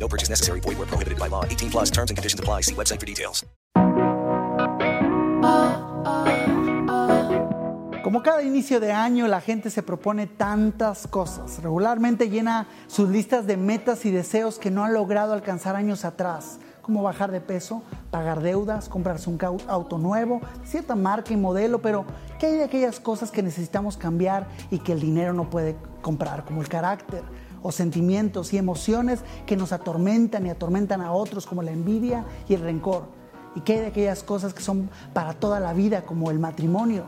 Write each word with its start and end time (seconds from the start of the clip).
No 0.00 0.08
purchase 0.08 0.30
necessary. 0.30 0.60
Void 0.60 0.78
where 0.78 0.88
prohibited 0.88 1.18
by 1.18 1.28
law. 1.28 1.44
18 1.44 1.70
plus 1.70 1.90
terms 1.90 2.10
and 2.10 2.16
conditions 2.16 2.40
apply. 2.40 2.62
See 2.62 2.74
website 2.74 2.98
for 2.98 3.06
details. 3.06 3.44
Como 8.02 8.22
cada 8.22 8.42
inicio 8.42 8.80
de 8.80 8.92
año, 8.92 9.28
la 9.28 9.40
gente 9.40 9.70
se 9.70 9.82
propone 9.82 10.26
tantas 10.26 11.06
cosas. 11.06 11.62
Regularmente 11.62 12.28
llena 12.28 12.66
sus 12.88 13.08
listas 13.08 13.46
de 13.46 13.56
metas 13.56 14.04
y 14.04 14.10
deseos 14.10 14.58
que 14.58 14.70
no 14.70 14.84
ha 14.84 14.88
logrado 14.88 15.32
alcanzar 15.32 15.76
años 15.76 16.04
atrás, 16.04 16.58
como 16.82 17.02
bajar 17.02 17.30
de 17.30 17.40
peso, 17.40 17.84
pagar 18.10 18.40
deudas, 18.40 18.88
comprarse 18.88 19.30
un 19.30 19.38
auto 19.68 19.98
nuevo, 19.98 20.40
cierta 20.64 20.96
marca 20.96 21.32
y 21.32 21.36
modelo, 21.36 21.82
pero 21.82 22.04
¿qué 22.40 22.46
hay 22.46 22.54
de 22.56 22.64
aquellas 22.64 22.98
cosas 22.98 23.30
que 23.30 23.42
necesitamos 23.42 23.96
cambiar 23.96 24.48
y 24.70 24.80
que 24.80 24.92
el 24.92 25.00
dinero 25.00 25.32
no 25.32 25.48
puede 25.48 25.76
comprar, 26.00 26.44
como 26.44 26.62
el 26.62 26.68
carácter? 26.68 27.22
O 27.62 27.72
sentimientos 27.72 28.52
y 28.52 28.58
emociones 28.58 29.20
que 29.46 29.56
nos 29.56 29.72
atormentan 29.72 30.46
y 30.46 30.50
atormentan 30.50 31.00
a 31.00 31.12
otros, 31.12 31.46
como 31.46 31.62
la 31.62 31.72
envidia 31.72 32.24
y 32.48 32.54
el 32.54 32.60
rencor. 32.62 33.04
¿Y 33.54 33.60
qué 33.62 33.80
de 33.80 33.86
aquellas 33.88 34.22
cosas 34.22 34.54
que 34.54 34.62
son 34.62 34.90
para 35.12 35.34
toda 35.34 35.60
la 35.60 35.72
vida, 35.72 36.02
como 36.02 36.30
el 36.30 36.38
matrimonio? 36.38 37.04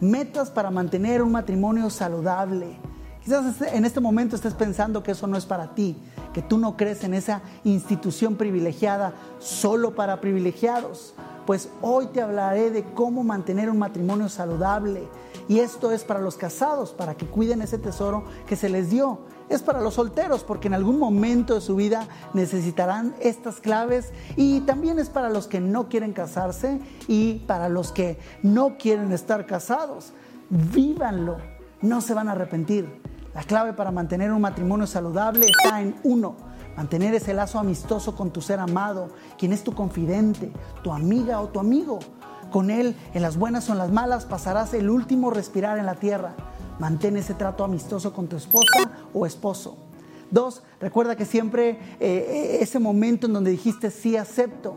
Metas 0.00 0.50
para 0.50 0.70
mantener 0.70 1.22
un 1.22 1.32
matrimonio 1.32 1.90
saludable. 1.90 2.78
Quizás 3.22 3.46
este- 3.46 3.76
en 3.76 3.84
este 3.84 4.00
momento 4.00 4.34
estés 4.34 4.54
pensando 4.54 5.02
que 5.02 5.12
eso 5.12 5.26
no 5.26 5.36
es 5.36 5.46
para 5.46 5.74
ti, 5.74 5.96
que 6.32 6.42
tú 6.42 6.58
no 6.58 6.76
crees 6.76 7.04
en 7.04 7.14
esa 7.14 7.42
institución 7.62 8.34
privilegiada 8.36 9.12
solo 9.38 9.94
para 9.94 10.20
privilegiados. 10.20 11.14
Pues 11.52 11.68
hoy 11.82 12.06
te 12.06 12.22
hablaré 12.22 12.70
de 12.70 12.82
cómo 12.82 13.22
mantener 13.24 13.68
un 13.68 13.78
matrimonio 13.78 14.30
saludable. 14.30 15.06
Y 15.48 15.58
esto 15.58 15.92
es 15.92 16.02
para 16.02 16.22
los 16.22 16.38
casados, 16.38 16.94
para 16.94 17.14
que 17.14 17.26
cuiden 17.26 17.60
ese 17.60 17.76
tesoro 17.76 18.24
que 18.46 18.56
se 18.56 18.70
les 18.70 18.88
dio. 18.88 19.18
Es 19.50 19.62
para 19.62 19.82
los 19.82 19.92
solteros, 19.92 20.44
porque 20.44 20.68
en 20.68 20.72
algún 20.72 20.98
momento 20.98 21.54
de 21.54 21.60
su 21.60 21.76
vida 21.76 22.08
necesitarán 22.32 23.14
estas 23.20 23.60
claves. 23.60 24.14
Y 24.34 24.60
también 24.60 24.98
es 24.98 25.10
para 25.10 25.28
los 25.28 25.46
que 25.46 25.60
no 25.60 25.90
quieren 25.90 26.14
casarse 26.14 26.80
y 27.06 27.40
para 27.40 27.68
los 27.68 27.92
que 27.92 28.18
no 28.42 28.78
quieren 28.78 29.12
estar 29.12 29.44
casados. 29.44 30.14
Vívanlo, 30.48 31.36
no 31.82 32.00
se 32.00 32.14
van 32.14 32.30
a 32.30 32.32
arrepentir. 32.32 32.88
La 33.34 33.42
clave 33.42 33.74
para 33.74 33.90
mantener 33.90 34.32
un 34.32 34.40
matrimonio 34.40 34.86
saludable 34.86 35.46
está 35.48 35.82
en 35.82 35.96
uno, 36.02 36.34
mantener 36.76 37.14
ese 37.14 37.34
lazo 37.34 37.58
amistoso 37.58 38.14
con 38.16 38.30
tu 38.30 38.40
ser 38.40 38.60
amado, 38.60 39.10
quien 39.38 39.52
es 39.52 39.64
tu 39.64 39.74
confidente, 39.74 40.52
tu 40.82 40.92
amiga 40.92 41.40
o 41.40 41.48
tu 41.48 41.60
amigo. 41.60 41.98
Con 42.50 42.70
él, 42.70 42.96
en 43.14 43.22
las 43.22 43.36
buenas 43.36 43.68
o 43.68 43.72
en 43.72 43.78
las 43.78 43.92
malas, 43.92 44.26
pasarás 44.26 44.74
el 44.74 44.90
último 44.90 45.30
respirar 45.30 45.78
en 45.78 45.86
la 45.86 45.94
tierra. 45.94 46.34
Mantén 46.78 47.16
ese 47.16 47.34
trato 47.34 47.64
amistoso 47.64 48.12
con 48.12 48.28
tu 48.28 48.36
esposa 48.36 48.90
o 49.14 49.26
esposo. 49.26 49.76
Dos, 50.30 50.62
recuerda 50.80 51.16
que 51.16 51.26
siempre 51.26 51.78
eh, 52.00 52.58
ese 52.60 52.78
momento 52.78 53.26
en 53.26 53.34
donde 53.34 53.50
dijiste 53.50 53.90
sí 53.90 54.16
acepto, 54.16 54.76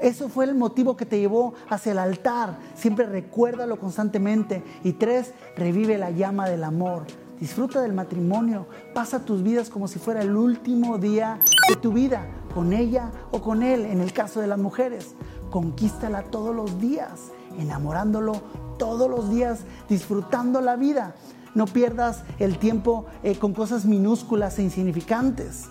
eso 0.00 0.28
fue 0.28 0.44
el 0.44 0.54
motivo 0.54 0.96
que 0.96 1.06
te 1.06 1.18
llevó 1.18 1.54
hacia 1.68 1.92
el 1.92 1.98
altar. 1.98 2.58
Siempre 2.74 3.06
recuérdalo 3.06 3.78
constantemente. 3.78 4.62
Y 4.84 4.92
tres, 4.92 5.32
revive 5.56 5.98
la 5.98 6.10
llama 6.10 6.48
del 6.48 6.64
amor. 6.64 7.04
Disfruta 7.40 7.80
del 7.80 7.92
matrimonio. 7.92 8.66
Pasa 8.94 9.24
tus 9.24 9.42
vidas 9.42 9.70
como 9.70 9.86
si 9.86 9.98
fuera 9.98 10.22
el 10.22 10.36
último 10.36 10.98
día 10.98 11.38
de 11.68 11.76
tu 11.76 11.92
vida, 11.92 12.26
con 12.54 12.72
ella 12.72 13.10
o 13.30 13.40
con 13.40 13.62
él, 13.62 13.84
en 13.84 14.00
el 14.00 14.12
caso 14.12 14.40
de 14.40 14.48
las 14.48 14.58
mujeres. 14.58 15.14
Conquístala 15.50 16.24
todos 16.24 16.54
los 16.54 16.80
días, 16.80 17.30
enamorándolo 17.58 18.42
todos 18.78 19.08
los 19.08 19.30
días, 19.30 19.60
disfrutando 19.88 20.60
la 20.60 20.76
vida. 20.76 21.14
No 21.54 21.66
pierdas 21.66 22.24
el 22.38 22.58
tiempo 22.58 23.06
eh, 23.22 23.38
con 23.38 23.54
cosas 23.54 23.84
minúsculas 23.84 24.58
e 24.58 24.62
insignificantes. 24.62 25.66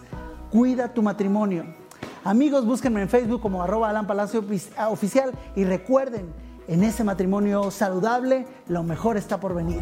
Cuida 0.52 0.94
tu 0.94 1.02
matrimonio. 1.04 1.66
Amigos, 2.24 2.66
búsquenme 2.66 3.02
en 3.02 3.10
Facebook 3.10 3.42
como 3.42 3.62
arroba 3.62 3.90
Alan 3.90 4.08
Palacio 4.08 4.44
ah, 4.78 4.90
Oficial 4.90 5.32
y 5.56 5.64
recuerden, 5.64 6.34
en 6.68 6.84
ese 6.84 7.06
matrimonio 7.06 7.72
saludable, 7.72 8.46
lo 8.68 8.84
mejor 8.84 9.16
está 9.16 9.40
por 9.40 9.56
venir. 9.56 9.82